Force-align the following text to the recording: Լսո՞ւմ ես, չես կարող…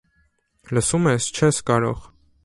Լսո՞ւմ 0.77 1.05
ես, 1.11 1.27
չես 1.39 1.59
կարող… 1.69 2.09